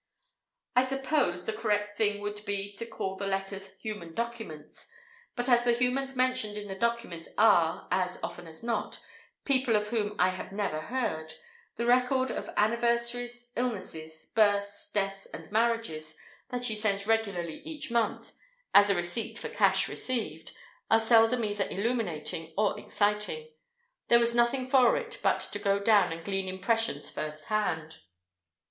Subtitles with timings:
[0.75, 4.89] I suppose the correct thing would be to call the letters "human documents";
[5.35, 8.99] but as the humans mentioned in the documents are, as often as not,
[9.45, 11.35] people of whom I have never heard,
[11.75, 16.17] the record of anniversaries, illnesses, births, deaths, and marriages
[16.49, 18.31] that she sends regularly each month
[18.73, 20.51] (as a receipt for cash received),
[20.89, 23.51] are seldom either illuminating or exciting.
[24.07, 27.99] There was nothing for it but to go down and glean impressions first hand.